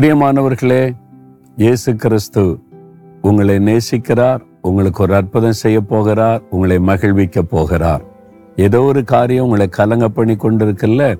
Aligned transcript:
பிரியமானவர்களே 0.00 0.94
இயேசு 1.56 1.94
கிறிஸ்து 1.94 2.58
உங்களை 3.22 3.56
நேசிக்கிறார் 3.56 4.38
உங்களுக்கு 4.62 5.02
ஒரு 5.02 5.14
அற்புதம் 5.14 5.52
செய்ய 5.52 5.80
போகிறார் 5.80 6.42
உங்களை 6.50 6.78
மகிழ்விக்க 6.78 7.42
போகிறார். 7.42 8.02
ஏதோ 8.56 8.82
ஒரு 8.82 9.04
காரியம் 9.04 9.44
உங்களை 9.44 9.68
கலங்க 9.68 10.08
பண்ணி 10.08 10.32
கொண்டிருக்குல்ல? 10.32 11.18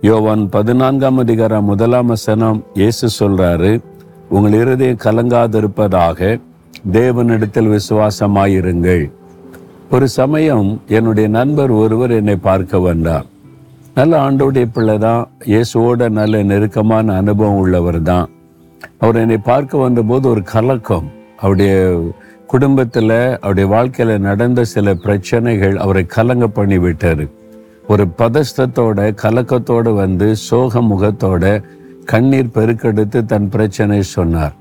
யோவான் 0.00 0.48
பதினான்காம் 0.48 1.18
அதிகாரம் 1.18 1.64
முதலாம் 1.64 2.14
சனம் 2.26 2.62
இயேசு 2.74 3.08
சொல்றாரு 3.18 3.82
உங்கள் 4.28 4.52
இருதயம் 4.52 5.02
கலங்காதிருப்பதாக 5.04 6.40
தேவனிடத்தில் 6.92 7.78
விசுவாசமாயிருங்கள். 7.78 9.10
ஒரு 9.90 10.08
சமயம் 10.08 10.80
என்னுடைய 10.86 11.28
நண்பர் 11.28 11.70
ஒருவர் 11.70 12.10
என்னை 12.10 12.36
பார்க்க 12.36 12.78
வந்தார். 12.78 13.26
நல்ல 13.98 14.14
ஆண்டோடைய 14.24 14.66
பிள்ளை 14.74 14.98
தான். 14.98 15.22
இயேசுவோட 15.52 16.08
நல்ல 16.18 16.42
நெருக்கமான 16.42 17.14
அனுபவம் 17.20 17.60
உள்ளவர் 17.62 18.02
தான். 18.02 18.28
அவர் 18.98 19.16
என்னை 19.16 19.38
பார்க்க 19.48 19.78
வந்தபோது 19.78 20.28
ஒரு 20.28 20.42
கலக்கம். 20.52 21.08
அவருடைய 21.40 21.72
குடும்பத்தில் 22.46 23.14
அவருடைய 23.40 23.66
வாழ்க்கையில் 23.74 24.24
நடந்த 24.28 24.64
சில 24.74 24.94
பிரச்சனைகள் 24.94 25.76
அவரை 25.76 26.04
கலங்க 26.06 26.46
பண்ணி 26.58 26.78
விட்டார் 26.78 27.24
ஒரு 27.92 28.06
பதஷ்டத்தோட 28.20 29.08
கலக்கத்தோட 29.24 29.94
வந்து 29.94 30.36
சோக 30.36 30.80
முகத்தோட 30.80 31.44
கண்ணீர் 32.04 32.54
பெருக்கெடுத்து 32.54 33.24
தன் 33.24 33.48
பிரச்சனை 33.48 34.02
சொன்னார். 34.02 34.54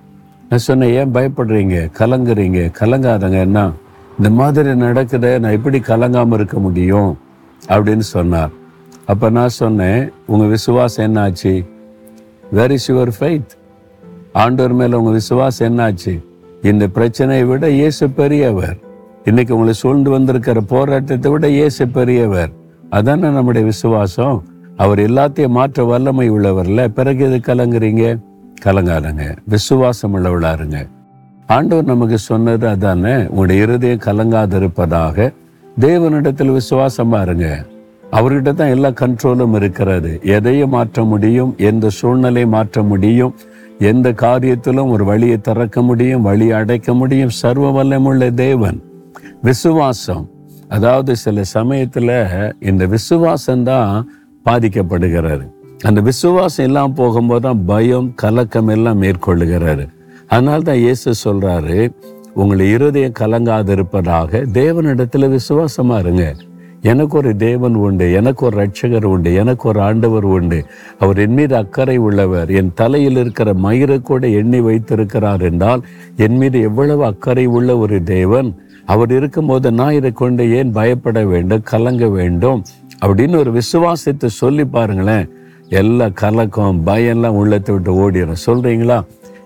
நான் 0.50 0.66
சொன்னேன் 0.68 0.94
ஏன் 1.00 1.16
பயப்படுறீங்க? 1.16 1.78
கலங்குறீங்க? 2.00 2.62
கலங்காதங்க. 2.80 3.40
என்ன? 3.48 3.72
இந்த 4.18 4.30
மாதிரி 4.30 4.70
நடக்குத 4.70 5.40
நான் 5.40 5.58
எப்படி 5.60 5.80
கலங்காமல் 5.80 6.34
இருக்க 6.34 6.60
முடியும்? 6.60 7.12
அப்படின்னு 7.68 8.08
சொன்னார். 8.16 8.57
அப்போ 9.12 9.30
நான் 9.30 9.50
சொன்னேன் 9.50 10.12
உங்கள் 10.26 10.48
விசுவாசம் 10.48 11.16
என்னாச்சு? 11.16 11.66
வேர் 12.52 12.72
இஸ் 12.72 12.92
யுவர் 12.92 13.12
ஃபைத் 13.20 13.52
ஆண்டவர் 14.34 14.74
மேலே 14.74 14.96
உங்கள் 14.96 15.14
விசுவாசம் 15.14 15.68
என்னாச்சு? 15.70 16.14
இந்த 16.62 16.88
பிரச்சனையை 16.88 17.44
விட 17.44 17.70
இயேசு 17.70 18.10
பெரியவர். 18.10 18.78
இன்னைக்கு 19.24 19.54
உங்களை 19.54 19.74
சூழ்ந்து 19.74 20.10
வந்திருக்கிற 20.10 20.62
போராட்டத்தை 20.62 21.32
விட 21.32 21.50
இயேசு 21.50 21.88
பெரியவர். 21.88 22.52
அதானே 22.90 23.30
நம்முடைய 23.30 23.68
விசுவாசம்? 23.68 24.44
அவர் 24.78 25.00
எல்லாத்தையும் 25.00 25.56
மாற்ற 25.60 25.84
வல்லமை 25.84 26.32
உள்ளவர்ல. 26.32 26.88
பிறகு 26.88 27.24
எது 27.26 27.40
கலங்குறீங்க? 27.48 28.20
கலங்காருங்க 28.66 29.38
விசுவாசம் 29.46 30.14
உள்ளவளாருங்க 30.16 30.90
ஆண்டவர் 31.48 31.86
நமக்கு 31.86 32.18
சொன்னது 32.18 32.68
அதானே? 32.68 33.16
உங்களுடைய 33.28 33.64
இருதயம் 33.64 34.06
கலங்காதிருப்பதாக. 34.06 35.34
தேவனிடத்தில் 35.80 36.56
விசுவாசமா 36.60 37.22
இருங்க 37.22 37.66
அவர்கிட்ட 38.12 38.54
தான் 38.54 38.70
எல்லா 38.70 38.90
கண்ட்ரோலும் 38.90 39.56
இருக்கிறது. 39.56 40.20
எதையும் 40.22 40.70
மாற்ற 40.70 41.04
முடியும்? 41.04 41.56
எந்த 41.58 41.90
சூழ்நிலை 41.90 42.46
மாற்ற 42.46 42.84
முடியும்? 42.84 43.34
எந்த 43.80 44.12
காரியத்திலும் 44.12 44.90
ஒரு 44.90 45.06
வழியை 45.06 45.38
திறக்க 45.42 45.82
முடியும்? 45.82 46.22
வழியை 46.22 46.56
அடைக்க 46.58 46.94
முடியும்? 46.94 47.30
சர்வ 47.30 47.72
வல்லமுள்ள 47.72 48.34
தேவன். 48.34 48.80
விசுவாசம். 49.42 50.36
அதாவது 50.68 51.16
சில 51.16 51.44
சமயத்தில் 51.44 52.16
இந்த 52.60 52.86
விசுவாசம் 52.86 53.64
தான் 53.64 54.10
பாதிக்கப்படுகிறாரு 54.46 55.46
அந்த 55.84 56.02
விசுவாசம் 56.02 56.66
எல்லாம் 56.66 56.94
போகும்போது 56.94 57.42
தான் 57.42 57.66
பயம் 57.66 58.14
கலக்கம் 58.16 58.68
எல்லாம் 58.68 59.02
மேற்கொள்ளுகிறாரு 59.02 59.86
அதனால 60.28 60.60
தான் 60.60 60.76
இயேசு 60.76 61.12
சொல்றாரு 61.26 61.92
உங்களை 62.34 62.70
இருதயம் 62.70 63.18
கலங்காதிருப்பதாக 63.20 64.42
தேவனிடத்துல 64.54 65.30
விசுவாசமா 65.38 66.00
இருங்க. 66.00 66.36
எனக்கு 66.88 67.16
ஒரு 67.18 67.32
தேவன் 67.36 67.76
உண்டு 67.86 68.06
எனக்கு 68.12 68.42
ஒரு 68.46 68.56
ரட்சகர் 68.62 69.06
உண்டு 69.06 69.30
எனக்கு 69.34 69.66
ஒரு 69.70 69.80
ஆண்டவர் 69.82 70.28
உண்டு. 70.36 70.60
அவர் 71.00 71.18
என் 71.18 71.34
மீது 71.34 71.56
அக்கறை 71.56 71.98
உள்ளவர் 71.98 72.50
என் 72.52 72.72
தலையில் 72.74 73.18
இருக்கிற 73.18 73.54
மயிரை 73.66 73.98
கூட 74.02 74.28
எண்ணி 74.42 74.60
வைத்திருக்கிறார் 74.60 75.42
என்றால் 75.42 75.84
என் 76.18 76.38
மீது 76.38 76.60
எவ்வளவு 76.62 77.04
அக்கறை 77.06 77.46
உள்ள 77.58 77.78
ஒரு 77.78 77.98
தேவன்? 78.04 78.52
அவர் 78.86 79.12
இருக்கும்போது 79.12 79.72
நான் 79.72 79.98
இதை 80.00 80.12
கொண்டு 80.12 80.44
ஏன் 80.58 80.72
பயப்பட 80.72 81.26
வேண்டும் 81.26 81.64
கலங்க 81.64 82.08
வேண்டும்? 82.08 82.62
அப்படின்னு 83.06 83.38
ஒரு 83.38 83.52
விசுவாசத்தை 83.52 84.30
சொல்லி 84.42 84.66
பாருங்களேன். 84.66 85.28
எல்லா 85.70 86.06
கலக்கம் 86.22 86.78
பயம்லாம் 86.86 87.40
உள்ளத்தை 87.42 87.72
விட்டு 87.76 87.94
ஓடிடும் 88.04 88.44
சொல்றீங்களா? 88.46 88.98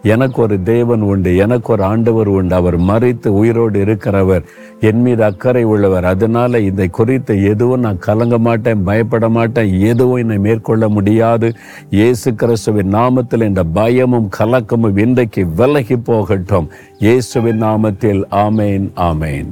எனக்கு 0.03 0.41
ஒரு 0.41 0.63
தேவன் 0.63 1.01
உண்டு 1.01 1.35
எனக்கு 1.35 1.71
ஒரு 1.71 1.83
ஆண்டவர் 1.83 2.27
உண்டு. 2.27 2.55
அவர் 2.55 2.77
மறைத்து 2.77 3.33
உயிரோடு 3.33 3.85
இருக்கிறவர் 3.85 4.43
என் 4.79 5.01
மீது 5.01 5.23
அக்கறை 5.23 5.63
உள்ளவர். 5.63 6.05
அதனால 6.05 6.59
இதை 6.59 6.89
குறித்து 6.89 7.43
எதுவும் 7.43 7.79
நான் 7.79 7.97
கலங்க 7.97 8.37
மாட்டேன் 8.37 8.83
பயப்பட 8.83 9.29
மாட்டேன். 9.29 9.79
எதுவும் 9.79 10.15
என்னை 10.15 10.37
மேற்கொள்ள 10.37 10.87
முடியாது. 10.87 11.53
இயேசு 11.89 12.35
கிறிஸ்துவின் 12.35 12.93
நாமத்தில் 12.93 13.43
இந்த 13.43 13.63
பயமும் 13.63 14.29
கலக்கமும் 14.39 14.97
இன்றைக்கு 14.97 15.47
விலகி 15.47 15.97
போகட்டும். 15.97 16.69
இயேசுவின் 16.99 17.61
நாமத்தில் 17.63 18.23
ஆமேன் 18.31 18.89
ஆமேன். 18.95 19.47